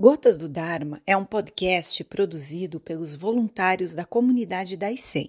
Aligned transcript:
Gotas 0.00 0.38
do 0.38 0.48
Dharma 0.48 1.02
é 1.04 1.16
um 1.16 1.24
podcast 1.24 2.04
produzido 2.04 2.78
pelos 2.78 3.16
voluntários 3.16 3.96
da 3.96 4.04
comunidade 4.04 4.76
da 4.76 4.92
ICEM. 4.92 5.28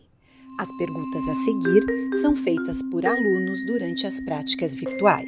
As 0.59 0.71
perguntas 0.77 1.27
a 1.27 1.33
seguir 1.33 1.83
são 2.21 2.35
feitas 2.35 2.83
por 2.91 3.03
alunos 3.03 3.65
durante 3.65 4.05
as 4.05 4.23
práticas 4.23 4.75
virtuais. 4.75 5.27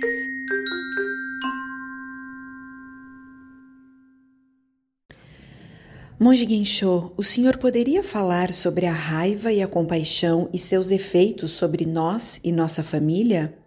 Monge 6.19 6.47
Gensho, 6.47 7.11
o 7.17 7.23
senhor 7.23 7.57
poderia 7.57 8.03
falar 8.03 8.51
sobre 8.51 8.85
a 8.85 8.93
raiva 8.93 9.51
e 9.51 9.59
a 9.59 9.67
compaixão 9.67 10.51
e 10.53 10.59
seus 10.59 10.91
efeitos 10.91 11.49
sobre 11.49 11.83
nós 11.83 12.39
e 12.43 12.51
nossa 12.51 12.83
família? 12.83 13.57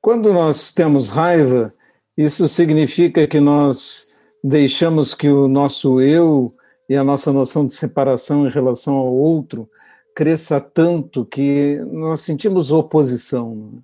Quando 0.00 0.32
nós 0.32 0.70
temos 0.70 1.08
raiva, 1.08 1.74
isso 2.16 2.46
significa 2.46 3.26
que 3.26 3.40
nós 3.40 4.06
deixamos 4.46 5.14
que 5.14 5.26
o 5.26 5.48
nosso 5.48 6.02
eu 6.02 6.50
e 6.86 6.94
a 6.94 7.02
nossa 7.02 7.32
noção 7.32 7.66
de 7.66 7.72
separação 7.72 8.46
em 8.46 8.50
relação 8.50 8.94
ao 8.94 9.14
outro 9.14 9.66
cresça 10.14 10.60
tanto 10.60 11.24
que 11.24 11.80
nós 11.90 12.20
sentimos 12.20 12.70
oposição. 12.70 13.54
Né? 13.54 13.78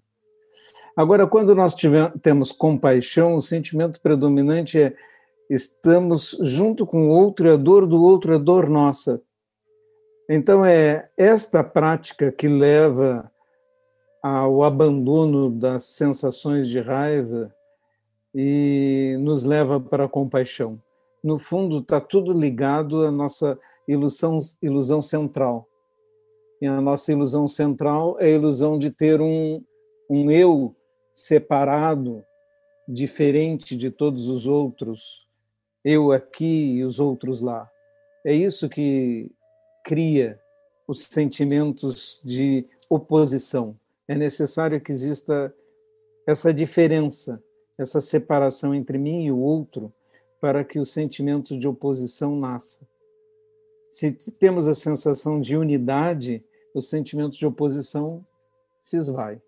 Agora, 0.94 1.26
quando 1.26 1.54
nós 1.54 1.74
temos 2.20 2.52
compaixão, 2.52 3.36
o 3.36 3.40
sentimento 3.40 3.98
predominante 4.02 4.78
é 4.78 4.94
estamos 5.48 6.36
junto 6.42 6.86
com 6.86 7.08
o 7.08 7.10
outro 7.10 7.48
e 7.48 7.50
a 7.50 7.56
dor 7.56 7.86
do 7.86 8.00
outro 8.02 8.34
é 8.34 8.38
dor 8.38 8.68
nossa. 8.68 9.20
Então, 10.28 10.64
é 10.64 11.08
esta 11.16 11.64
prática 11.64 12.30
que 12.30 12.46
leva 12.46 13.28
ao 14.22 14.62
abandono 14.62 15.50
das 15.50 15.84
sensações 15.84 16.68
de 16.68 16.80
raiva 16.80 17.52
e 18.34 19.16
nos 19.20 19.44
leva 19.44 19.80
para 19.80 20.04
a 20.04 20.08
compaixão. 20.08 20.80
No 21.22 21.38
fundo, 21.38 21.78
está 21.78 22.00
tudo 22.00 22.32
ligado 22.32 23.04
à 23.04 23.10
nossa 23.10 23.58
ilusão, 23.86 24.38
ilusão 24.62 25.02
central. 25.02 25.68
E 26.60 26.66
a 26.66 26.80
nossa 26.80 27.12
ilusão 27.12 27.48
central 27.48 28.16
é 28.18 28.26
a 28.26 28.30
ilusão 28.30 28.78
de 28.78 28.90
ter 28.90 29.20
um, 29.20 29.62
um 30.08 30.30
eu 30.30 30.74
separado, 31.12 32.24
diferente 32.88 33.76
de 33.76 33.90
todos 33.90 34.28
os 34.28 34.46
outros, 34.46 35.26
eu 35.84 36.12
aqui 36.12 36.76
e 36.76 36.84
os 36.84 36.98
outros 36.98 37.40
lá. 37.40 37.70
É 38.24 38.34
isso 38.34 38.68
que 38.68 39.30
cria 39.84 40.38
os 40.86 41.04
sentimentos 41.04 42.20
de 42.24 42.68
oposição. 42.88 43.78
É 44.06 44.14
necessário 44.14 44.80
que 44.80 44.92
exista 44.92 45.54
essa 46.26 46.52
diferença 46.52 47.42
essa 47.80 48.00
separação 48.00 48.74
entre 48.74 48.98
mim 48.98 49.24
e 49.24 49.32
o 49.32 49.38
outro 49.38 49.92
para 50.40 50.62
que 50.64 50.78
o 50.78 50.84
sentimento 50.84 51.58
de 51.58 51.66
oposição 51.66 52.36
nasça. 52.36 52.86
Se 53.90 54.12
temos 54.12 54.68
a 54.68 54.74
sensação 54.74 55.40
de 55.40 55.56
unidade, 55.56 56.44
o 56.74 56.80
sentimento 56.80 57.36
de 57.36 57.46
oposição 57.46 58.24
se 58.82 58.96
esvai. 58.96 59.40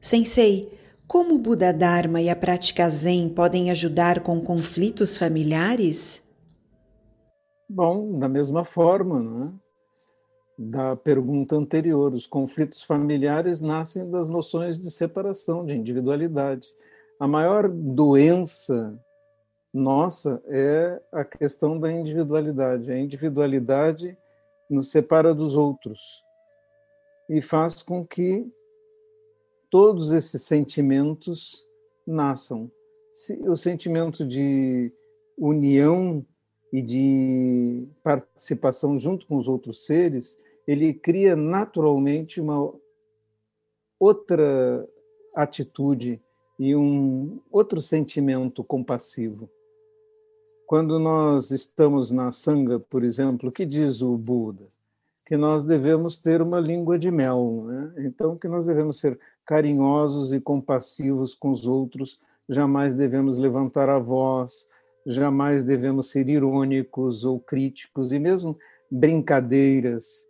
Sensei, 0.00 0.70
como 1.06 1.36
o 1.36 1.38
Buda 1.38 1.72
Dharma 1.72 2.20
e 2.20 2.28
a 2.28 2.36
prática 2.36 2.90
Zen 2.90 3.30
podem 3.30 3.70
ajudar 3.70 4.22
com 4.22 4.40
conflitos 4.40 5.16
familiares? 5.16 6.22
Bom, 7.68 8.18
da 8.18 8.28
mesma 8.28 8.64
forma, 8.64 9.20
não 9.20 9.40
é? 9.40 9.63
Da 10.58 10.96
pergunta 10.96 11.56
anterior. 11.56 12.14
Os 12.14 12.26
conflitos 12.26 12.82
familiares 12.82 13.60
nascem 13.60 14.08
das 14.10 14.28
noções 14.28 14.78
de 14.78 14.90
separação, 14.90 15.64
de 15.64 15.74
individualidade. 15.74 16.68
A 17.18 17.26
maior 17.26 17.68
doença 17.68 18.98
nossa 19.72 20.40
é 20.46 21.00
a 21.12 21.24
questão 21.24 21.78
da 21.78 21.90
individualidade. 21.90 22.90
A 22.92 22.98
individualidade 22.98 24.16
nos 24.70 24.90
separa 24.90 25.34
dos 25.34 25.56
outros 25.56 26.22
e 27.28 27.40
faz 27.42 27.82
com 27.82 28.06
que 28.06 28.46
todos 29.70 30.12
esses 30.12 30.42
sentimentos 30.42 31.66
nasçam. 32.06 32.70
O 33.46 33.56
sentimento 33.56 34.24
de 34.24 34.92
união 35.36 36.24
e 36.72 36.82
de 36.82 37.88
participação 38.02 38.96
junto 38.96 39.26
com 39.26 39.36
os 39.36 39.48
outros 39.48 39.84
seres 39.86 40.40
ele 40.66 40.94
cria 40.94 41.36
naturalmente 41.36 42.40
uma 42.40 42.72
outra 43.98 44.86
atitude 45.36 46.20
e 46.58 46.74
um 46.74 47.40
outro 47.50 47.80
sentimento 47.80 48.62
compassivo. 48.62 49.48
Quando 50.66 50.98
nós 50.98 51.50
estamos 51.50 52.10
na 52.10 52.30
sanga, 52.30 52.78
por 52.78 53.04
exemplo, 53.04 53.50
que 53.50 53.66
diz 53.66 54.00
o 54.00 54.16
Buda? 54.16 54.66
Que 55.26 55.36
nós 55.36 55.64
devemos 55.64 56.16
ter 56.16 56.40
uma 56.40 56.60
língua 56.60 56.98
de 56.98 57.10
mel, 57.10 57.64
né? 57.66 57.94
então 57.98 58.36
que 58.36 58.48
nós 58.48 58.66
devemos 58.66 58.98
ser 58.98 59.18
carinhosos 59.44 60.32
e 60.32 60.40
compassivos 60.40 61.34
com 61.34 61.50
os 61.50 61.66
outros, 61.66 62.20
jamais 62.48 62.94
devemos 62.94 63.36
levantar 63.36 63.88
a 63.88 63.98
voz, 63.98 64.68
jamais 65.06 65.64
devemos 65.64 66.10
ser 66.10 66.28
irônicos 66.28 67.24
ou 67.24 67.40
críticos 67.40 68.12
e 68.12 68.18
mesmo 68.18 68.58
brincadeiras 68.90 70.26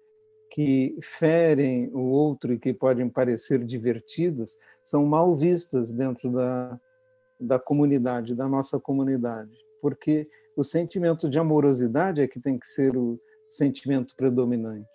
que 0.55 0.97
ferem 1.03 1.91
o 1.93 1.99
outro 1.99 2.53
e 2.53 2.59
que 2.61 2.73
podem 2.73 3.09
parecer 3.09 3.65
divertidas 3.65 4.57
são 4.85 5.05
mal 5.05 5.35
vistas 5.35 5.91
dentro 5.91 6.31
da, 6.31 6.81
da 7.41 7.59
comunidade, 7.59 8.37
da 8.37 8.49
nossa 8.49 8.79
comunidade, 8.79 9.51
porque 9.83 10.23
o 10.57 10.63
sentimento 10.63 11.29
de 11.29 11.41
amorosidade 11.41 12.21
é 12.21 12.29
que 12.29 12.39
tem 12.39 12.57
que 12.57 12.69
ser 12.69 12.97
o 12.97 13.19
sentimento 13.49 14.15
predominante. 14.15 14.89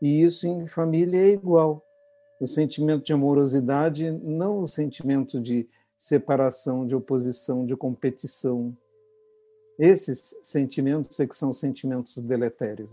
E 0.00 0.22
isso 0.22 0.46
em 0.46 0.66
família 0.66 1.20
é 1.20 1.28
igual. 1.28 1.84
O 2.40 2.46
sentimento 2.46 3.04
de 3.04 3.12
amorosidade, 3.12 4.10
não 4.10 4.62
o 4.62 4.66
sentimento 4.66 5.38
de 5.38 5.68
separação, 5.94 6.86
de 6.86 6.96
oposição, 6.96 7.66
de 7.66 7.76
competição. 7.76 8.74
Esses 9.78 10.34
sentimentos 10.42 11.20
é 11.20 11.26
que 11.26 11.36
são 11.36 11.52
sentimentos 11.52 12.16
deletérios. 12.16 12.88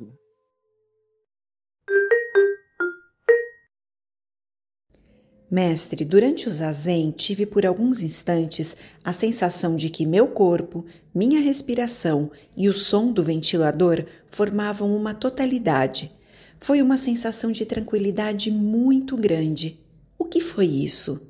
Mestre, 5.51 6.05
durante 6.05 6.47
o 6.47 6.49
zazen 6.49 7.11
tive 7.11 7.45
por 7.45 7.65
alguns 7.65 8.03
instantes 8.03 8.77
a 9.03 9.11
sensação 9.11 9.75
de 9.75 9.89
que 9.89 10.05
meu 10.05 10.27
corpo, 10.27 10.85
minha 11.13 11.39
respiração 11.39 12.29
e 12.55 12.69
o 12.69 12.73
som 12.73 13.11
do 13.11 13.23
ventilador 13.23 14.05
formavam 14.29 14.95
uma 14.95 15.13
totalidade. 15.13 16.11
Foi 16.59 16.81
uma 16.81 16.97
sensação 16.97 17.51
de 17.51 17.65
tranquilidade 17.65 18.51
muito 18.51 19.17
grande. 19.17 19.79
O 20.19 20.25
que 20.25 20.39
foi 20.39 20.65
isso? 20.65 21.27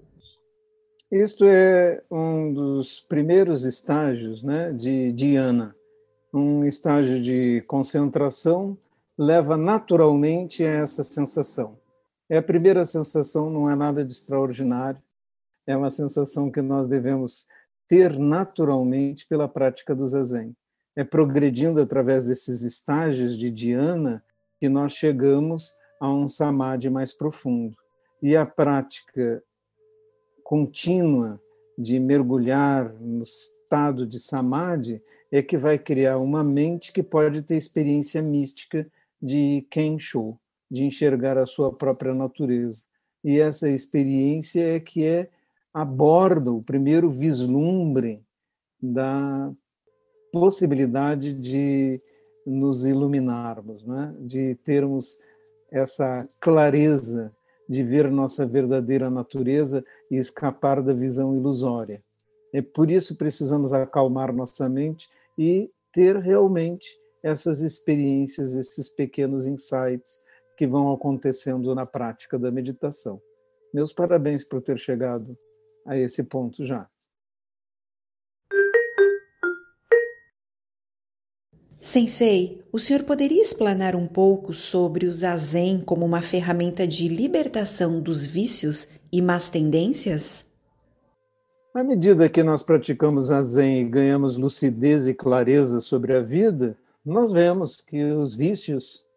Isto 1.09 1.45
é 1.45 2.03
um 2.11 2.53
dos 2.53 2.99
primeiros 2.99 3.63
estágios 3.63 4.43
né, 4.43 4.71
de 4.73 5.13
Dhyana. 5.13 5.75
Um 6.33 6.65
estágio 6.65 7.21
de 7.21 7.63
concentração 7.67 8.77
leva 9.17 9.55
naturalmente 9.55 10.63
a 10.63 10.71
essa 10.71 11.03
sensação. 11.03 11.77
É 12.29 12.37
a 12.37 12.43
primeira 12.43 12.85
sensação, 12.85 13.49
não 13.49 13.69
é 13.69 13.75
nada 13.75 14.05
de 14.05 14.13
extraordinário, 14.13 15.01
é 15.65 15.75
uma 15.75 15.89
sensação 15.89 16.51
que 16.51 16.61
nós 16.61 16.87
devemos 16.87 17.47
ter 17.87 18.19
naturalmente 18.19 19.27
pela 19.27 19.47
prática 19.47 19.95
do 19.95 20.07
zazen. 20.07 20.55
É 20.95 21.03
progredindo 21.03 21.81
através 21.81 22.27
desses 22.27 22.61
estágios 22.61 23.35
de 23.35 23.49
dhyana 23.49 24.23
que 24.59 24.69
nós 24.69 24.93
chegamos 24.93 25.73
a 25.99 26.07
um 26.07 26.27
samadhi 26.27 26.89
mais 26.89 27.13
profundo. 27.13 27.75
E 28.21 28.35
a 28.35 28.45
prática 28.45 29.43
contínua 30.43 31.41
de 31.77 31.99
mergulhar 31.99 32.93
no 32.93 33.23
estado 33.23 34.05
de 34.05 34.19
samadhi 34.19 35.01
é 35.31 35.41
que 35.41 35.57
vai 35.57 35.79
criar 35.79 36.17
uma 36.17 36.43
mente 36.43 36.91
que 36.91 37.01
pode 37.01 37.41
ter 37.41 37.55
experiência 37.55 38.21
mística 38.21 38.87
de 39.21 39.65
Kensho, 39.69 40.37
de 40.69 40.83
enxergar 40.83 41.37
a 41.37 41.45
sua 41.45 41.73
própria 41.73 42.13
natureza. 42.13 42.83
E 43.23 43.39
essa 43.39 43.69
experiência 43.69 44.75
é 44.75 44.79
que 44.79 45.05
é 45.05 45.29
aborda 45.73 46.51
o 46.51 46.61
primeiro 46.61 47.09
vislumbre 47.09 48.23
da 48.81 49.51
possibilidade 50.31 51.33
de 51.33 51.99
nos 52.45 52.85
iluminarmos, 52.85 53.85
né? 53.85 54.15
de 54.19 54.55
termos 54.63 55.17
essa 55.71 56.17
clareza 56.39 57.31
de 57.67 57.83
ver 57.83 58.09
nossa 58.09 58.47
verdadeira 58.47 59.09
natureza 59.09 59.85
e 60.09 60.15
escapar 60.15 60.81
da 60.81 60.91
visão 60.91 61.35
ilusória. 61.35 62.01
É 62.51 62.61
por 62.63 62.89
isso 62.89 63.15
precisamos 63.15 63.71
acalmar 63.71 64.33
nossa 64.33 64.67
mente 64.67 65.07
e 65.37 65.69
ter 65.91 66.17
realmente 66.17 66.97
essas 67.23 67.61
experiências, 67.61 68.55
esses 68.55 68.89
pequenos 68.89 69.45
insights 69.45 70.19
que 70.59 70.67
vão 70.67 70.91
acontecendo 70.91 71.73
na 71.73 71.85
prática 71.85 72.37
da 72.37 72.51
meditação. 72.51 73.21
Meus 73.73 73.93
parabéns 73.93 74.43
por 74.43 74.61
ter 74.61 74.77
chegado 74.77 75.37
a 75.87 75.97
esse 75.97 76.21
ponto 76.21 76.65
já. 76.65 76.85
Sensei, 81.79 82.61
o 82.73 82.77
senhor 82.77 83.03
poderia 83.03 83.41
explanar 83.41 83.95
um 83.95 84.05
pouco 84.05 84.53
sobre 84.53 85.05
o 85.05 85.13
zazen 85.13 85.79
como 85.79 86.05
uma 86.05 86.21
ferramenta 86.21 86.85
de 86.85 87.07
libertação 87.07 88.01
dos 88.01 88.25
vícios 88.25 88.89
e 89.13 89.21
más 89.21 89.49
tendências? 89.49 90.45
À 91.73 91.85
medida 91.85 92.27
que 92.27 92.43
nós 92.43 92.61
praticamos 92.61 93.27
zazen 93.27 93.79
e 93.79 93.89
ganhamos 93.89 94.35
lucidez 94.35 95.07
e 95.07 95.13
clareza 95.13 95.79
sobre 95.79 96.13
a 96.17 96.21
vida, 96.21 96.77
nós 97.05 97.31
vemos 97.31 97.77
que 97.77 98.03
os 98.11 98.35
vícios 98.35 99.07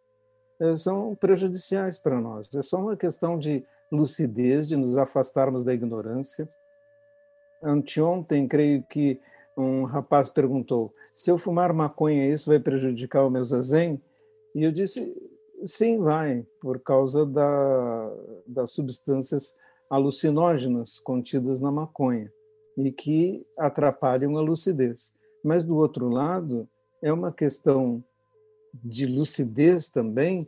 são 0.76 1.14
prejudiciais 1.14 1.98
para 1.98 2.20
nós. 2.20 2.52
É 2.54 2.62
só 2.62 2.78
uma 2.78 2.96
questão 2.96 3.38
de 3.38 3.64
lucidez, 3.90 4.68
de 4.68 4.76
nos 4.76 4.96
afastarmos 4.96 5.64
da 5.64 5.74
ignorância. 5.74 6.48
Anteontem, 7.62 8.48
creio 8.48 8.82
que 8.84 9.20
um 9.56 9.84
rapaz 9.84 10.28
perguntou: 10.28 10.90
se 11.12 11.30
eu 11.30 11.38
fumar 11.38 11.72
maconha, 11.72 12.28
isso 12.28 12.48
vai 12.48 12.58
prejudicar 12.58 13.24
o 13.24 13.30
meu 13.30 13.44
zazen? 13.44 14.00
E 14.54 14.64
eu 14.64 14.72
disse: 14.72 15.14
sim, 15.64 15.98
vai, 15.98 16.46
por 16.60 16.80
causa 16.80 17.24
da, 17.26 18.10
das 18.46 18.70
substâncias 18.70 19.54
alucinógenas 19.90 20.98
contidas 20.98 21.60
na 21.60 21.70
maconha 21.70 22.32
e 22.76 22.90
que 22.90 23.46
atrapalham 23.58 24.36
a 24.36 24.40
lucidez. 24.40 25.12
Mas, 25.44 25.64
do 25.64 25.76
outro 25.76 26.08
lado, 26.08 26.68
é 27.02 27.12
uma 27.12 27.32
questão 27.32 28.02
de 28.72 29.06
lucidez 29.06 29.88
também 29.88 30.46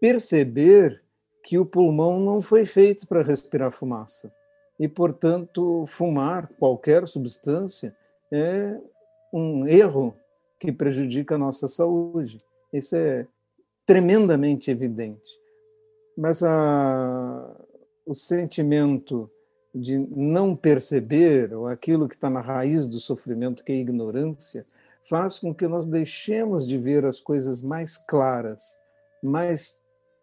perceber 0.00 1.02
que 1.44 1.58
o 1.58 1.66
pulmão 1.66 2.20
não 2.20 2.40
foi 2.40 2.64
feito 2.64 3.06
para 3.06 3.22
respirar 3.22 3.72
fumaça 3.72 4.32
e, 4.78 4.88
portanto, 4.88 5.84
fumar 5.86 6.48
qualquer 6.58 7.06
substância 7.06 7.94
é 8.30 8.76
um 9.32 9.66
erro 9.66 10.14
que 10.58 10.72
prejudica 10.72 11.34
a 11.34 11.38
nossa 11.38 11.68
saúde. 11.68 12.38
Isso 12.72 12.96
é 12.96 13.26
tremendamente 13.86 14.70
evidente. 14.70 15.30
Mas 16.16 16.42
a, 16.42 17.56
o 18.06 18.14
sentimento 18.14 19.30
de 19.74 19.96
não 19.98 20.54
perceber, 20.54 21.54
ou 21.54 21.66
aquilo 21.66 22.08
que 22.08 22.14
está 22.14 22.28
na 22.28 22.40
raiz 22.40 22.86
do 22.86 23.00
sofrimento, 23.00 23.64
que 23.64 23.72
é 23.72 23.76
a 23.76 23.78
ignorância, 23.78 24.66
faz 25.08 25.38
com 25.38 25.54
que 25.54 25.66
nós 25.66 25.86
deixemos 25.86 26.66
de 26.66 26.78
ver 26.78 27.04
as 27.04 27.20
coisas 27.20 27.62
mais 27.62 27.96
claras, 27.96 28.62
mais 29.22 29.80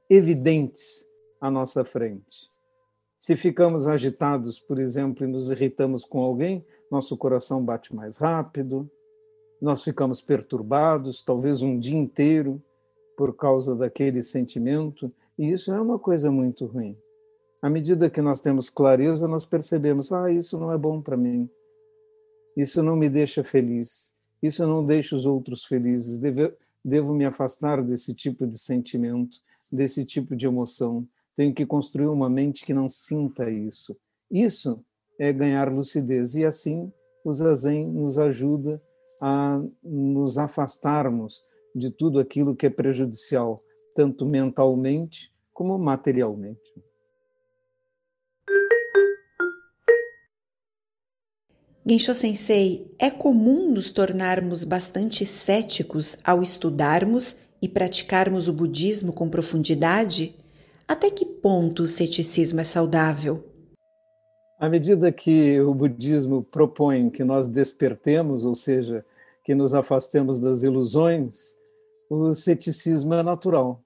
evidentes 0.10 1.06
à 1.40 1.50
nossa 1.50 1.84
frente. 1.84 2.48
Se 3.18 3.36
ficamos 3.36 3.88
agitados, 3.88 4.60
por 4.60 4.80
exemplo, 4.80 5.26
e 5.26 5.28
nos 5.28 5.50
irritamos 5.50 6.06
com 6.06 6.22
alguém, 6.22 6.66
nosso 6.90 7.18
coração 7.18 7.64
bate 7.64 7.94
mais 7.94 8.18
rápido, 8.18 8.90
nós 9.62 9.84
ficamos 9.84 10.22
perturbados, 10.22 11.22
talvez 11.22 11.62
um 11.62 11.78
dia 11.78 11.98
inteiro, 11.98 12.64
por 13.18 13.36
causa 13.36 13.76
daquele 13.76 14.24
sentimento, 14.24 15.12
e 15.38 15.52
isso 15.52 15.74
é 15.74 15.82
uma 15.82 16.00
coisa 16.00 16.32
muito 16.32 16.66
ruim. 16.66 16.98
À 17.62 17.70
medida 17.70 18.10
que 18.10 18.22
nós 18.22 18.40
temos 18.40 18.70
clareza, 18.70 19.28
nós 19.28 19.46
percebemos: 19.46 20.14
ah, 20.14 20.32
isso 20.32 20.58
não 20.58 20.72
é 20.72 20.78
bom 20.78 21.02
para 21.02 21.18
mim, 21.18 21.50
isso 22.56 22.82
não 22.82 22.96
me 22.96 23.10
deixa 23.10 23.44
feliz, 23.44 24.14
isso 24.42 24.64
não 24.64 24.86
deixa 24.86 25.16
os 25.16 25.26
outros 25.26 25.66
felizes, 25.66 26.18
devo, 26.18 26.54
devo 26.84 27.14
me 27.14 27.26
afastar 27.26 27.84
desse 27.84 28.14
tipo 28.14 28.48
de 28.48 28.58
sentimento, 28.58 29.38
desse 29.72 30.06
tipo 30.06 30.36
de 30.36 30.46
emoção 30.48 31.08
tenho 31.40 31.54
que 31.54 31.66
construir 31.66 32.08
uma 32.08 32.30
mente 32.30 32.66
que 32.66 32.74
não 32.74 32.90
sinta 32.90 33.50
isso. 33.50 33.96
Isso 34.30 34.84
é 35.18 35.32
ganhar 35.32 35.72
lucidez. 35.72 36.36
E 36.36 36.44
assim 36.44 36.92
o 37.24 37.32
Zazen 37.32 37.86
nos 37.86 38.18
ajuda 38.18 38.82
a 39.22 39.62
nos 39.82 40.38
afastarmos 40.38 41.42
de 41.74 41.90
tudo 41.90 42.20
aquilo 42.20 42.54
que 42.54 42.66
é 42.66 42.70
prejudicial, 42.70 43.56
tanto 43.96 44.26
mentalmente 44.26 45.32
como 45.54 45.80
materialmente. 45.80 46.74
Gensho 51.90 52.14
Sensei, 52.14 52.94
é 53.00 53.10
comum 53.10 53.72
nos 53.72 53.90
tornarmos 53.90 54.64
bastante 54.64 55.26
céticos 55.26 56.18
ao 56.24 56.44
estudarmos 56.44 57.38
e 57.60 57.68
praticarmos 57.68 58.48
o 58.48 58.54
budismo 58.54 59.12
com 59.12 59.28
profundidade? 59.28 60.36
Até 60.88 61.10
que 61.10 61.26
ponto 61.26 61.82
o 61.82 61.88
ceticismo 61.88 62.60
é 62.60 62.64
saudável? 62.64 63.44
À 64.60 64.70
medida 64.70 65.12
que 65.12 65.60
o 65.62 65.74
budismo 65.74 66.44
propõe 66.44 67.10
que 67.10 67.24
nós 67.24 67.48
despertemos, 67.48 68.46
ou 68.46 68.54
seja, 68.54 69.04
que 69.44 69.56
nos 69.56 69.74
afastemos 69.74 70.40
das 70.40 70.62
ilusões, 70.62 71.56
o 72.08 72.36
ceticismo 72.36 73.16
é 73.16 73.24
natural. 73.24 73.82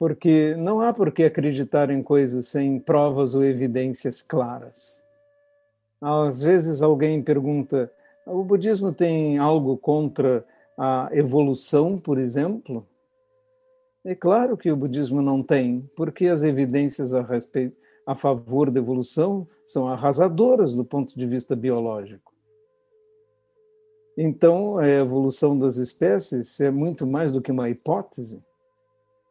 Porque 0.00 0.56
não 0.56 0.80
há 0.80 0.92
por 0.92 1.12
que 1.12 1.22
acreditar 1.22 1.90
em 1.90 2.02
coisas 2.02 2.48
sem 2.48 2.80
provas 2.80 3.36
ou 3.36 3.44
evidências 3.44 4.20
claras. 4.20 5.03
Às 6.04 6.42
vezes 6.42 6.82
alguém 6.82 7.22
pergunta: 7.22 7.90
o 8.26 8.44
budismo 8.44 8.92
tem 8.92 9.38
algo 9.38 9.74
contra 9.78 10.44
a 10.76 11.08
evolução, 11.12 11.98
por 11.98 12.18
exemplo? 12.18 12.86
É 14.04 14.14
claro 14.14 14.54
que 14.54 14.70
o 14.70 14.76
budismo 14.76 15.22
não 15.22 15.42
tem, 15.42 15.88
porque 15.96 16.26
as 16.26 16.42
evidências 16.42 17.14
a 17.14 17.22
respeito 17.22 17.74
a 18.06 18.14
favor 18.14 18.70
da 18.70 18.78
evolução 18.78 19.46
são 19.66 19.88
arrasadoras 19.88 20.74
do 20.74 20.84
ponto 20.84 21.18
de 21.18 21.26
vista 21.26 21.56
biológico. 21.56 22.34
Então, 24.14 24.76
a 24.76 24.86
evolução 24.86 25.58
das 25.58 25.76
espécies 25.76 26.60
é 26.60 26.70
muito 26.70 27.06
mais 27.06 27.32
do 27.32 27.40
que 27.40 27.50
uma 27.50 27.70
hipótese. 27.70 28.44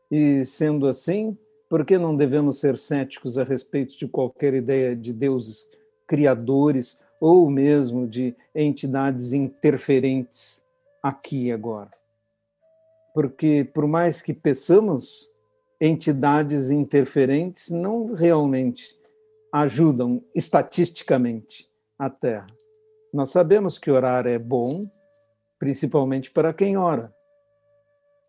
E 0.09 0.43
sendo 0.43 0.87
assim, 0.87 1.37
por 1.69 1.85
que 1.85 1.99
não 1.99 2.15
devemos 2.15 2.57
ser 2.57 2.75
céticos 2.77 3.37
a 3.37 3.43
respeito 3.43 3.95
de 3.95 4.07
qualquer 4.07 4.55
ideia 4.55 4.95
de 4.95 5.13
deuses 5.13 5.71
criadores 6.13 6.99
ou 7.19 7.49
mesmo 7.49 8.07
de 8.07 8.35
entidades 8.53 9.33
interferentes 9.33 10.63
aqui 11.01 11.47
e 11.47 11.51
agora? 11.51 11.91
porque 13.13 13.69
por 13.73 13.87
mais 13.87 14.21
que 14.21 14.33
peçamos, 14.33 15.29
entidades 15.79 16.71
interferentes 16.71 17.69
não 17.69 18.13
realmente 18.13 18.97
ajudam 19.51 20.21
estatisticamente 20.33 21.69
a 21.97 22.09
Terra. 22.09 22.47
Nós 23.13 23.29
sabemos 23.29 23.77
que 23.77 23.91
orar 23.91 24.25
é 24.25 24.39
bom, 24.39 24.81
principalmente 25.59 26.31
para 26.31 26.51
quem 26.53 26.75
ora. 26.75 27.13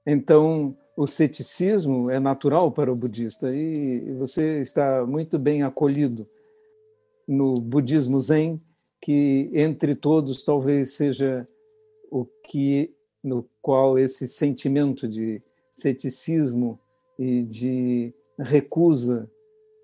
Então, 0.07 0.77
o 0.95 1.07
ceticismo 1.07 2.11
é 2.11 2.21
natural 2.21 2.71
para 2.71 2.93
o 2.93 2.97
budista 2.97 3.49
e 3.49 4.13
você 4.19 4.61
está 4.61 5.07
muito 5.07 5.43
bem 5.43 5.63
acolhido 5.63 6.29
no 7.27 7.55
budismo 7.55 8.21
zen, 8.21 8.61
que 9.01 9.51
entre 9.53 9.95
todos 9.95 10.43
talvez 10.43 10.93
seja 10.93 11.45
o 12.11 12.25
que 12.25 12.95
no 13.23 13.49
qual 13.61 13.99
esse 13.99 14.29
sentimento 14.29 15.09
de 15.09 15.43
ceticismo 15.75 16.79
e 17.19 17.43
de 17.43 18.15
recusa 18.39 19.31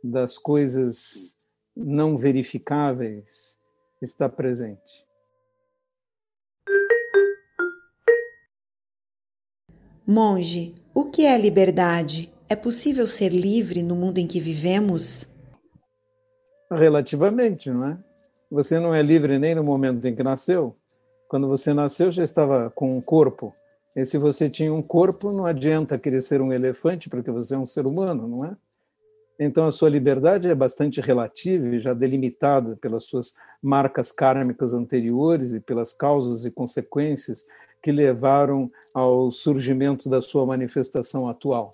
das 0.03 0.39
coisas 0.39 1.37
não 1.77 2.17
verificáveis 2.17 3.59
está 4.01 4.29
presente. 4.29 5.07
Monge, 10.07 10.75
o 10.93 11.05
que 11.05 11.25
é 11.25 11.39
liberdade? 11.39 12.33
É 12.49 12.57
possível 12.57 13.07
ser 13.07 13.29
livre 13.29 13.83
no 13.83 13.95
mundo 13.95 14.19
em 14.19 14.27
que 14.27 14.41
vivemos? 14.41 15.29
Relativamente, 16.71 17.71
não 17.71 17.87
é? 17.87 17.99
Você 18.51 18.79
não 18.79 18.95
é 18.95 19.03
livre 19.03 19.39
nem 19.39 19.55
no 19.55 19.65
momento 19.65 20.05
em 20.07 20.15
que 20.15 20.23
nasceu, 20.23 20.77
quando 21.31 21.47
você 21.47 21.73
nasceu, 21.73 22.11
já 22.11 22.25
estava 22.25 22.71
com 22.71 22.97
um 22.97 23.01
corpo. 23.01 23.55
E 23.97 24.05
se 24.05 24.19
você 24.19 24.51
tinha 24.51 24.75
um 24.75 24.83
corpo, 24.83 25.31
não 25.33 25.47
adianta 25.47 25.97
querer 25.97 26.23
ser 26.23 26.41
um 26.41 26.53
elefante, 26.53 27.09
porque 27.09 27.31
você 27.31 27.55
é 27.55 27.59
um 27.59 27.67
ser 27.67 27.87
humano, 27.87 28.27
não 28.27 28.47
é? 28.47 28.57
Então, 29.39 29.67
a 29.67 29.71
sua 29.71 29.89
liberdade 29.89 30.49
é 30.49 30.55
bastante 30.57 31.01
relativa 31.01 31.69
e 31.69 31.79
já 31.79 31.95
delimitada 31.95 32.77
pelas 32.77 33.05
suas 33.05 33.33
marcas 33.63 34.11
kármicas 34.11 34.75
anteriores 34.75 35.53
e 35.53 35.61
pelas 35.61 35.93
causas 35.93 36.45
e 36.45 36.51
consequências 36.51 37.47
que 37.81 37.93
levaram 37.93 38.69
ao 38.93 39.31
surgimento 39.31 40.09
da 40.09 40.21
sua 40.21 40.45
manifestação 40.45 41.29
atual. 41.29 41.71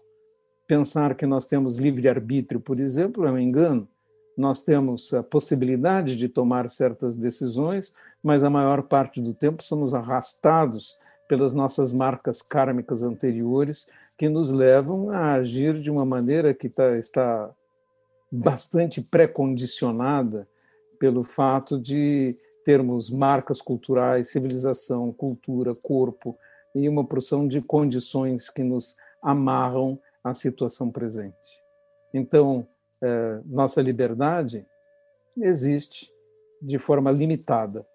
Pensar 0.66 1.14
que 1.14 1.24
nós 1.24 1.46
temos 1.46 1.78
livre-arbítrio, 1.78 2.60
por 2.60 2.78
exemplo, 2.78 3.26
é 3.26 3.32
um 3.32 3.38
engano 3.38 3.88
nós 4.36 4.60
temos 4.60 5.14
a 5.14 5.22
possibilidade 5.22 6.16
de 6.16 6.28
tomar 6.28 6.68
certas 6.68 7.16
decisões, 7.16 7.92
mas 8.22 8.44
a 8.44 8.50
maior 8.50 8.82
parte 8.82 9.20
do 9.20 9.32
tempo 9.32 9.62
somos 9.62 9.94
arrastados 9.94 10.96
pelas 11.28 11.52
nossas 11.52 11.92
marcas 11.92 12.42
kármicas 12.42 13.02
anteriores, 13.02 13.88
que 14.18 14.28
nos 14.28 14.50
levam 14.50 15.10
a 15.10 15.32
agir 15.32 15.80
de 15.80 15.90
uma 15.90 16.04
maneira 16.04 16.54
que 16.54 16.68
tá, 16.68 16.96
está 16.96 17.50
bastante 18.32 19.00
pré-condicionada 19.00 20.46
pelo 20.98 21.22
fato 21.22 21.80
de 21.80 22.36
termos 22.64 23.10
marcas 23.10 23.60
culturais, 23.60 24.30
civilização, 24.30 25.12
cultura, 25.12 25.72
corpo 25.82 26.36
e 26.74 26.88
uma 26.88 27.04
porção 27.04 27.46
de 27.46 27.60
condições 27.62 28.50
que 28.50 28.62
nos 28.62 28.96
amarram 29.22 29.98
à 30.22 30.34
situação 30.34 30.90
presente. 30.90 31.62
Então, 32.12 32.66
é, 33.02 33.40
nossa 33.44 33.80
liberdade 33.80 34.66
existe 35.36 36.10
de 36.60 36.78
forma 36.78 37.10
limitada. 37.10 37.86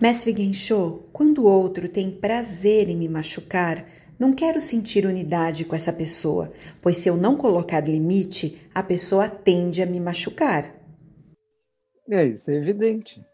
Mestre 0.00 0.36
Gensho, 0.36 1.04
quando 1.12 1.44
o 1.44 1.46
outro 1.46 1.88
tem 1.88 2.10
prazer 2.10 2.90
em 2.90 2.96
me 2.96 3.08
machucar, 3.08 3.86
não 4.18 4.34
quero 4.34 4.60
sentir 4.60 5.06
unidade 5.06 5.64
com 5.64 5.74
essa 5.74 5.92
pessoa, 5.92 6.52
pois 6.82 6.96
se 6.96 7.08
eu 7.08 7.16
não 7.16 7.36
colocar 7.36 7.80
limite, 7.80 8.68
a 8.74 8.82
pessoa 8.82 9.28
tende 9.28 9.82
a 9.82 9.86
me 9.86 9.98
machucar. 10.00 10.74
É 12.10 12.24
isso, 12.24 12.50
é 12.50 12.54
evidente. 12.54 13.24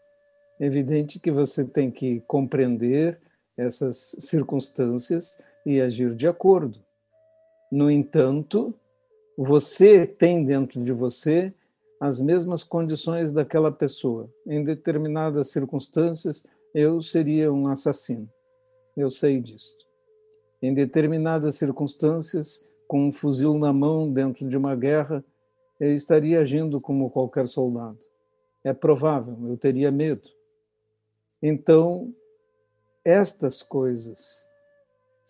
É 0.59 0.65
evidente 0.65 1.19
que 1.19 1.31
você 1.31 1.65
tem 1.65 1.91
que 1.91 2.21
compreender 2.21 3.19
essas 3.57 4.15
circunstâncias 4.19 5.41
e 5.65 5.79
agir 5.79 6.15
de 6.15 6.27
acordo. 6.27 6.79
No 7.71 7.89
entanto, 7.89 8.73
você 9.37 10.05
tem 10.05 10.43
dentro 10.43 10.83
de 10.83 10.91
você 10.91 11.53
as 11.99 12.19
mesmas 12.19 12.63
condições 12.63 13.31
daquela 13.31 13.71
pessoa. 13.71 14.29
Em 14.45 14.63
determinadas 14.63 15.51
circunstâncias, 15.51 16.45
eu 16.73 17.01
seria 17.01 17.51
um 17.53 17.67
assassino. 17.67 18.29
Eu 18.97 19.09
sei 19.11 19.39
disso 19.39 19.81
em 20.61 20.73
determinadas 20.73 21.55
circunstâncias, 21.55 22.63
com 22.87 23.07
um 23.07 23.11
fuzil 23.11 23.57
na 23.57 23.73
mão 23.73 24.11
dentro 24.11 24.47
de 24.47 24.55
uma 24.55 24.75
guerra, 24.75 25.23
eu 25.79 25.95
estaria 25.95 26.39
agindo 26.39 26.79
como 26.79 27.09
qualquer 27.09 27.47
soldado. 27.47 27.97
É 28.63 28.73
provável, 28.73 29.35
eu 29.49 29.57
teria 29.57 29.89
medo. 29.89 30.29
Então, 31.41 32.13
estas 33.03 33.63
coisas 33.63 34.45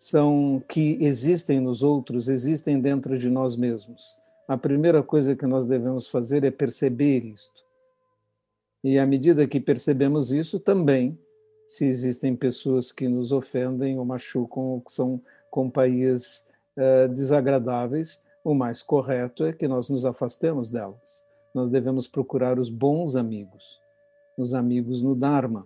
são 0.02 0.62
que 0.68 0.98
existem 1.00 1.60
nos 1.60 1.82
outros, 1.82 2.28
existem 2.28 2.80
dentro 2.80 3.16
de 3.18 3.30
nós 3.30 3.56
mesmos. 3.56 4.16
A 4.48 4.58
primeira 4.58 5.02
coisa 5.02 5.36
que 5.36 5.46
nós 5.46 5.64
devemos 5.64 6.08
fazer 6.08 6.42
é 6.44 6.50
perceber 6.50 7.24
isto. 7.24 7.62
E 8.82 8.98
à 8.98 9.06
medida 9.06 9.46
que 9.46 9.60
percebemos 9.60 10.32
isso, 10.32 10.58
também 10.58 11.16
se 11.68 11.86
existem 11.86 12.34
pessoas 12.34 12.90
que 12.90 13.08
nos 13.08 13.30
ofendem 13.30 13.98
ou 13.98 14.04
machucam 14.04 14.62
ou 14.62 14.80
que 14.80 14.90
são 14.90 15.22
companhias 15.50 16.46
uh, 16.76 17.08
desagradáveis, 17.08 18.22
o 18.44 18.54
mais 18.54 18.82
correto 18.82 19.44
é 19.44 19.52
que 19.52 19.68
nós 19.68 19.88
nos 19.88 20.04
afastemos 20.04 20.68
delas. 20.68 21.24
Nós 21.54 21.70
devemos 21.70 22.08
procurar 22.08 22.58
os 22.58 22.68
bons 22.68 23.14
amigos, 23.14 23.78
os 24.36 24.52
amigos 24.52 25.00
no 25.00 25.14
Dharma. 25.14 25.64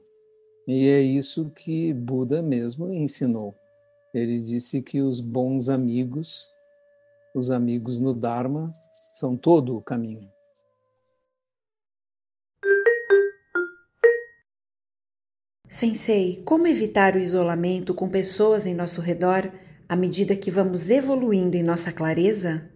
E 0.68 0.88
é 0.88 1.00
isso 1.00 1.50
que 1.50 1.94
Buda 1.94 2.42
mesmo 2.42 2.92
ensinou. 2.92 3.54
Ele 4.16 4.40
disse 4.40 4.80
que 4.80 5.02
os 5.02 5.20
bons 5.20 5.68
amigos, 5.68 6.49
os 7.35 7.50
amigos 7.50 7.99
no 7.99 8.14
Dharma, 8.14 8.73
são 9.12 9.37
todo 9.37 9.76
o 9.76 9.82
caminho. 9.82 10.26
Sensei, 15.68 16.42
como 16.46 16.66
evitar 16.66 17.14
o 17.14 17.18
isolamento 17.18 17.92
com 17.92 18.08
pessoas 18.08 18.64
em 18.64 18.75
nosso 18.75 19.02
redor 19.02 19.52
à 19.87 19.94
medida 19.94 20.35
que 20.35 20.50
vamos 20.50 20.88
evoluindo 20.88 21.54
em 21.54 21.62
nossa 21.62 21.92
clareza? 21.92 22.73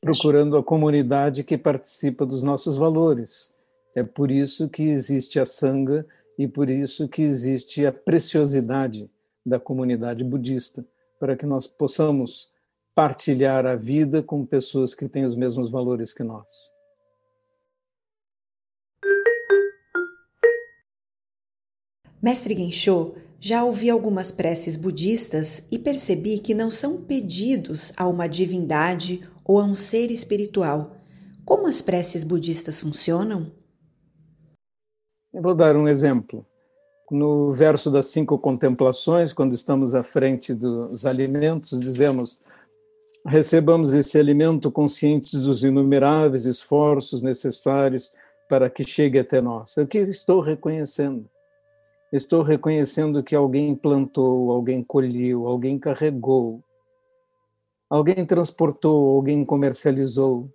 Procurando 0.00 0.56
a 0.56 0.64
comunidade 0.64 1.44
que 1.44 1.56
participa 1.56 2.26
dos 2.26 2.42
nossos 2.42 2.76
valores. 2.76 3.54
É 3.94 4.02
por 4.02 4.32
isso 4.32 4.68
que 4.68 4.82
existe 4.82 5.38
a 5.38 5.46
Sangha 5.46 6.04
e 6.36 6.48
por 6.48 6.68
isso 6.68 7.08
que 7.08 7.22
existe 7.22 7.86
a 7.86 7.92
preciosidade 7.92 9.08
da 9.44 9.60
comunidade 9.60 10.24
budista, 10.24 10.84
para 11.18 11.36
que 11.36 11.46
nós 11.46 11.66
possamos 11.66 12.50
partilhar 12.94 13.66
a 13.66 13.74
vida 13.74 14.22
com 14.22 14.46
pessoas 14.46 14.94
que 14.94 15.08
têm 15.08 15.24
os 15.24 15.34
mesmos 15.34 15.68
valores 15.70 16.14
que 16.14 16.22
nós. 16.22 16.72
Mestre 22.22 22.56
Gensho, 22.56 23.16
já 23.38 23.62
ouvi 23.62 23.90
algumas 23.90 24.32
preces 24.32 24.78
budistas 24.78 25.62
e 25.70 25.78
percebi 25.78 26.38
que 26.38 26.54
não 26.54 26.70
são 26.70 27.02
pedidos 27.02 27.92
a 27.98 28.08
uma 28.08 28.26
divindade 28.26 29.28
ou 29.44 29.60
a 29.60 29.64
um 29.64 29.74
ser 29.74 30.10
espiritual. 30.10 30.96
Como 31.44 31.66
as 31.66 31.82
preces 31.82 32.24
budistas 32.24 32.80
funcionam? 32.80 33.52
Eu 35.34 35.42
vou 35.42 35.54
dar 35.54 35.76
um 35.76 35.86
exemplo. 35.86 36.46
No 37.10 37.52
verso 37.52 37.90
das 37.90 38.06
cinco 38.06 38.38
contemplações, 38.38 39.32
quando 39.32 39.54
estamos 39.54 39.94
à 39.94 40.02
frente 40.02 40.54
dos 40.54 41.04
alimentos, 41.04 41.78
dizemos: 41.78 42.40
recebamos 43.26 43.92
esse 43.92 44.18
alimento 44.18 44.70
conscientes 44.70 45.40
dos 45.40 45.62
inumeráveis 45.62 46.44
esforços 46.44 47.22
necessários 47.22 48.12
para 48.48 48.70
que 48.70 48.84
chegue 48.84 49.18
até 49.18 49.40
nós. 49.40 49.76
É 49.76 49.82
o 49.82 49.86
que 49.86 49.98
estou 49.98 50.40
reconhecendo 50.40 51.28
Estou 52.14 52.42
reconhecendo 52.42 53.24
que 53.24 53.34
alguém 53.34 53.74
plantou, 53.74 54.52
alguém 54.52 54.84
colheu, 54.84 55.48
alguém 55.48 55.80
carregou, 55.80 56.62
alguém 57.90 58.24
transportou, 58.24 59.16
alguém 59.16 59.44
comercializou. 59.44 60.48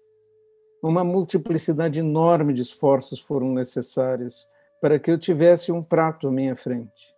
Uma 0.82 1.04
multiplicidade 1.04 2.00
enorme 2.00 2.54
de 2.54 2.62
esforços 2.62 3.20
foram 3.20 3.52
necessários 3.52 4.48
para 4.82 5.00
que 5.00 5.12
eu 5.12 5.18
tivesse 5.18 5.72
um 5.72 5.84
prato 5.84 6.28
à 6.28 6.32
minha 6.32 6.56
frente. 6.56 7.16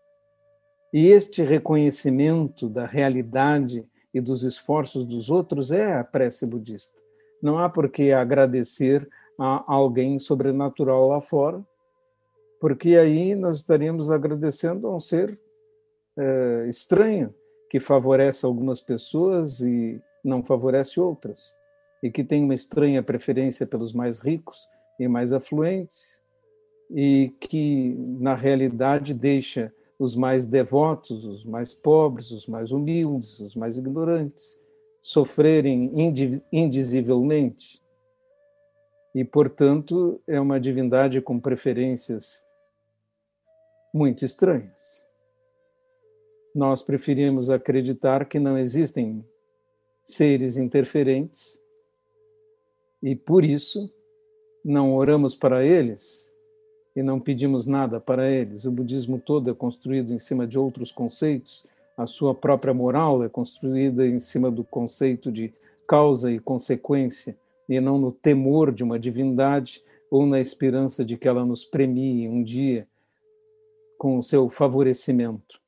E 0.93 1.07
este 1.07 1.41
reconhecimento 1.41 2.67
da 2.67 2.85
realidade 2.85 3.87
e 4.13 4.19
dos 4.19 4.43
esforços 4.43 5.05
dos 5.05 5.29
outros 5.29 5.71
é 5.71 5.93
a 5.93 6.03
prece 6.03 6.45
budista. 6.45 7.01
Não 7.41 7.57
há 7.57 7.69
por 7.69 7.89
que 7.89 8.11
agradecer 8.11 9.07
a 9.39 9.63
alguém 9.73 10.19
sobrenatural 10.19 11.07
lá 11.07 11.21
fora, 11.21 11.65
porque 12.59 12.95
aí 12.95 13.33
nós 13.33 13.57
estaríamos 13.57 14.11
agradecendo 14.11 14.87
a 14.87 14.95
um 14.95 14.99
ser 14.99 15.39
é, 16.17 16.67
estranho, 16.67 17.33
que 17.69 17.79
favorece 17.79 18.45
algumas 18.45 18.81
pessoas 18.81 19.61
e 19.61 19.99
não 20.23 20.43
favorece 20.43 20.99
outras, 20.99 21.55
e 22.03 22.11
que 22.11 22.23
tem 22.23 22.43
uma 22.43 22.53
estranha 22.53 23.01
preferência 23.01 23.65
pelos 23.65 23.93
mais 23.93 24.19
ricos 24.19 24.67
e 24.99 25.07
mais 25.07 25.31
afluentes, 25.31 26.20
e 26.93 27.33
que, 27.39 27.95
na 28.19 28.35
realidade, 28.35 29.13
deixa 29.13 29.73
os 29.97 30.15
mais 30.15 30.45
devotos, 30.45 31.23
os 31.23 31.45
mais 31.45 31.73
pobres, 31.73 32.31
os 32.31 32.47
mais 32.47 32.71
humildes, 32.71 33.39
os 33.39 33.55
mais 33.55 33.77
ignorantes, 33.77 34.59
sofrerem 35.01 35.91
indizivelmente. 36.51 37.81
E, 39.13 39.23
portanto, 39.23 40.21
é 40.27 40.39
uma 40.39 40.59
divindade 40.59 41.21
com 41.21 41.39
preferências 41.39 42.43
muito 43.93 44.25
estranhas. 44.25 45.01
Nós 46.53 46.81
preferimos 46.81 47.49
acreditar 47.49 48.25
que 48.25 48.39
não 48.39 48.57
existem 48.57 49.25
seres 50.03 50.57
interferentes 50.57 51.61
e 53.01 53.15
por 53.15 53.45
isso 53.45 53.93
não 54.63 54.93
oramos 54.95 55.35
para 55.35 55.63
eles 55.63 56.30
e 56.95 57.01
não 57.01 57.19
pedimos 57.19 57.65
nada 57.65 57.99
para 57.99 58.29
eles. 58.29 58.65
O 58.65 58.71
budismo 58.71 59.19
todo 59.19 59.49
é 59.49 59.53
construído 59.53 60.13
em 60.13 60.19
cima 60.19 60.45
de 60.45 60.57
outros 60.57 60.91
conceitos, 60.91 61.65
a 61.97 62.07
sua 62.07 62.33
própria 62.33 62.73
moral 62.73 63.23
é 63.23 63.29
construída 63.29 64.07
em 64.07 64.17
cima 64.17 64.49
do 64.49 64.63
conceito 64.63 65.31
de 65.31 65.51
causa 65.87 66.31
e 66.31 66.39
consequência 66.39 67.37
e 67.69 67.79
não 67.79 67.97
no 67.97 68.11
temor 68.11 68.71
de 68.71 68.83
uma 68.83 68.97
divindade 68.97 69.83
ou 70.09 70.25
na 70.25 70.39
esperança 70.39 71.05
de 71.05 71.17
que 71.17 71.27
ela 71.27 71.45
nos 71.45 71.63
premie 71.63 72.27
um 72.27 72.43
dia 72.43 72.87
com 73.97 74.17
o 74.17 74.23
seu 74.23 74.49
favorecimento. 74.49 75.61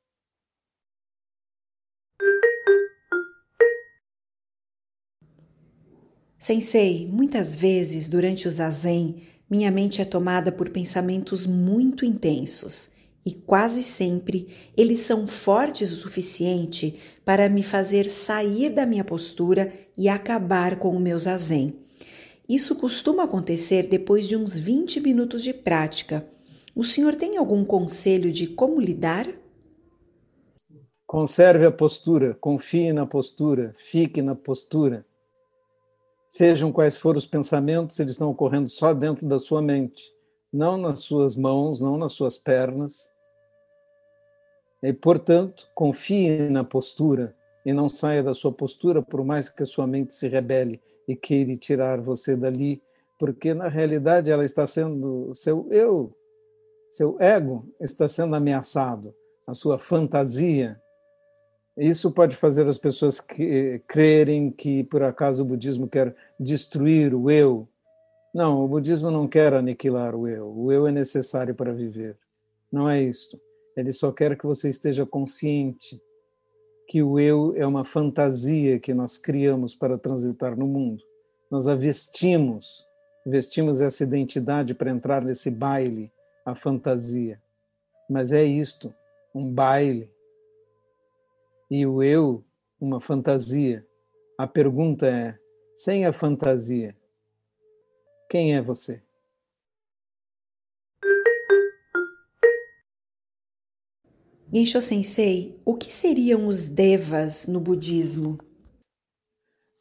Sensei, 6.36 7.08
muitas 7.10 7.56
vezes 7.56 8.10
durante 8.10 8.46
o 8.46 8.50
zazen, 8.50 9.22
minha 9.54 9.70
mente 9.70 10.02
é 10.02 10.04
tomada 10.04 10.50
por 10.50 10.68
pensamentos 10.68 11.46
muito 11.46 12.04
intensos 12.04 12.90
e 13.24 13.30
quase 13.30 13.84
sempre 13.84 14.48
eles 14.76 14.98
são 14.98 15.28
fortes 15.28 15.92
o 15.92 15.94
suficiente 15.94 16.98
para 17.24 17.48
me 17.48 17.62
fazer 17.62 18.10
sair 18.10 18.68
da 18.70 18.84
minha 18.84 19.04
postura 19.04 19.72
e 19.96 20.08
acabar 20.08 20.76
com 20.80 20.90
o 20.90 20.98
meu 20.98 21.16
zazen. 21.16 21.72
Isso 22.48 22.74
costuma 22.74 23.22
acontecer 23.22 23.84
depois 23.84 24.26
de 24.26 24.36
uns 24.36 24.58
20 24.58 24.98
minutos 25.00 25.40
de 25.40 25.54
prática, 25.54 26.26
o 26.74 26.82
senhor 26.82 27.14
tem 27.14 27.36
algum 27.36 27.64
conselho 27.64 28.32
de 28.32 28.48
como 28.48 28.80
lidar? 28.80 29.28
Conserve 31.06 31.64
a 31.64 31.70
postura, 31.70 32.36
confie 32.40 32.92
na 32.92 33.06
postura, 33.06 33.72
fique 33.78 34.20
na 34.20 34.34
postura. 34.34 35.06
Sejam 36.36 36.72
quais 36.72 36.96
forem 36.96 37.18
os 37.18 37.26
pensamentos, 37.26 38.00
eles 38.00 38.10
estão 38.10 38.28
ocorrendo 38.28 38.68
só 38.68 38.92
dentro 38.92 39.24
da 39.24 39.38
sua 39.38 39.62
mente, 39.62 40.02
não 40.52 40.76
nas 40.76 40.98
suas 40.98 41.36
mãos, 41.36 41.80
não 41.80 41.96
nas 41.96 42.10
suas 42.10 42.36
pernas. 42.36 43.08
E, 44.82 44.92
portanto, 44.92 45.70
confie 45.76 46.48
na 46.50 46.64
postura 46.64 47.36
e 47.64 47.72
não 47.72 47.88
saia 47.88 48.20
da 48.20 48.34
sua 48.34 48.50
postura, 48.50 49.00
por 49.00 49.24
mais 49.24 49.48
que 49.48 49.62
a 49.62 49.66
sua 49.66 49.86
mente 49.86 50.12
se 50.12 50.26
rebele 50.26 50.82
e 51.06 51.14
queira 51.14 51.56
tirar 51.56 52.00
você 52.00 52.34
dali, 52.34 52.82
porque 53.16 53.54
na 53.54 53.68
realidade 53.68 54.28
ela 54.28 54.44
está 54.44 54.66
sendo, 54.66 55.32
seu 55.36 55.68
eu, 55.70 56.12
seu 56.90 57.16
ego 57.20 57.64
está 57.80 58.08
sendo 58.08 58.34
ameaçado, 58.34 59.14
a 59.46 59.54
sua 59.54 59.78
fantasia. 59.78 60.82
Isso 61.76 62.12
pode 62.12 62.36
fazer 62.36 62.66
as 62.66 62.78
pessoas 62.78 63.20
que, 63.20 63.80
crerem 63.88 64.50
que 64.50 64.84
por 64.84 65.04
acaso 65.04 65.42
o 65.42 65.46
budismo 65.46 65.88
quer 65.88 66.14
destruir 66.38 67.14
o 67.14 67.30
eu. 67.30 67.68
Não, 68.32 68.64
o 68.64 68.68
budismo 68.68 69.10
não 69.10 69.26
quer 69.26 69.54
aniquilar 69.54 70.14
o 70.14 70.28
eu. 70.28 70.46
O 70.56 70.72
eu 70.72 70.86
é 70.86 70.92
necessário 70.92 71.54
para 71.54 71.72
viver. 71.72 72.16
Não 72.70 72.88
é 72.88 73.02
isto. 73.02 73.40
Ele 73.76 73.92
só 73.92 74.12
quer 74.12 74.36
que 74.36 74.46
você 74.46 74.68
esteja 74.68 75.04
consciente 75.04 76.00
que 76.86 77.02
o 77.02 77.18
eu 77.18 77.54
é 77.56 77.66
uma 77.66 77.84
fantasia 77.84 78.78
que 78.78 78.94
nós 78.94 79.16
criamos 79.16 79.74
para 79.74 79.98
transitar 79.98 80.56
no 80.56 80.66
mundo. 80.66 81.02
Nós 81.50 81.66
a 81.66 81.74
vestimos, 81.74 82.84
vestimos 83.26 83.80
essa 83.80 84.04
identidade 84.04 84.74
para 84.74 84.90
entrar 84.90 85.24
nesse 85.24 85.50
baile, 85.50 86.12
a 86.44 86.54
fantasia. 86.54 87.40
Mas 88.08 88.32
é 88.32 88.44
isto, 88.44 88.94
um 89.34 89.50
baile. 89.50 90.10
E 91.76 91.84
o 91.84 92.04
eu, 92.04 92.44
uma 92.80 93.00
fantasia. 93.00 93.84
A 94.38 94.46
pergunta 94.46 95.08
é: 95.08 95.36
sem 95.74 96.06
a 96.06 96.12
fantasia, 96.12 96.96
quem 98.30 98.54
é 98.54 98.62
você? 98.62 99.02
Gensho 104.52 104.80
Sensei, 104.80 105.60
o 105.64 105.74
que 105.74 105.92
seriam 105.92 106.46
os 106.46 106.68
devas 106.68 107.48
no 107.48 107.58
budismo? 107.58 108.38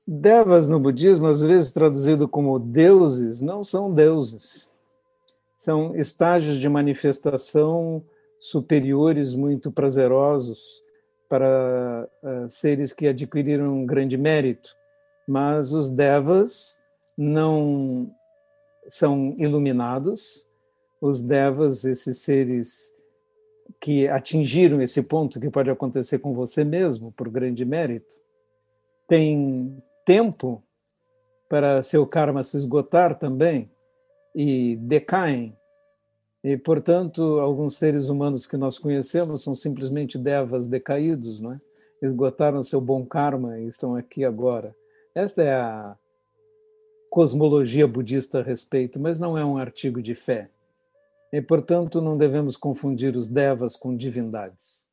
Devas 0.08 0.68
no 0.68 0.80
budismo, 0.80 1.28
às 1.28 1.44
vezes 1.44 1.72
traduzido 1.72 2.28
como 2.28 2.58
deuses, 2.58 3.40
não 3.40 3.64
são 3.64 3.92
deuses. 3.92 4.68
São 5.56 5.96
estágios 5.96 6.58
de 6.58 6.68
manifestação 6.68 8.04
superiores 8.40 9.36
muito 9.36 9.72
prazerosos 9.72 10.82
para 11.34 12.08
uh, 12.22 12.48
seres 12.48 12.94
que 12.94 13.08
adquiriram 13.08 13.74
um 13.74 13.88
grande 13.88 14.16
mérito. 14.16 14.70
Mas 15.28 15.74
os 15.74 15.90
devas 15.90 16.78
não 17.18 18.14
são 18.88 19.34
iluminados. 19.40 20.46
Os 21.02 21.24
devas, 21.24 21.86
esses 21.86 22.20
seres 22.20 22.96
que 23.82 24.08
atingiram 24.08 24.80
esse 24.80 25.02
ponto 25.02 25.40
que 25.40 25.50
pode 25.50 25.72
acontecer 25.72 26.20
com 26.20 26.36
você 26.36 26.64
mesmo 26.64 27.12
por 27.12 27.28
grande 27.30 27.66
mérito, 27.66 28.16
tem 29.08 29.84
tempo 30.06 30.64
para 31.50 31.82
seu 31.82 32.06
karma 32.06 32.44
se 32.44 32.58
esgotar 32.58 33.18
também 33.18 33.72
e 34.36 34.76
decaem. 34.76 35.58
E, 36.44 36.58
portanto, 36.58 37.40
alguns 37.40 37.78
seres 37.78 38.10
humanos 38.10 38.46
que 38.46 38.58
nós 38.58 38.78
conhecemos 38.78 39.42
são 39.42 39.56
simplesmente 39.56 40.18
devas 40.18 40.68
decaídos, 40.68 41.40
não 41.40 41.54
é? 41.54 41.58
esgotaram 42.06 42.62
seu 42.62 42.82
bom 42.82 43.06
karma 43.06 43.58
e 43.60 43.68
estão 43.68 43.96
aqui 43.96 44.26
agora. 44.26 44.76
Esta 45.16 45.42
é 45.42 45.54
a 45.54 45.96
cosmologia 47.10 47.88
budista 47.88 48.40
a 48.40 48.44
respeito, 48.44 49.00
mas 49.00 49.20
não 49.20 49.38
é 49.38 49.46
um 49.46 49.56
artigo 49.56 50.02
de 50.02 50.14
fé. 50.14 50.50
E, 51.32 51.42
portanto, 51.42 52.02
não 52.02 52.18
devemos 52.18 52.58
confundir 52.58 53.16
os 53.16 53.30
devas 53.30 53.76
com 53.76 53.96
divindades. 53.96 54.86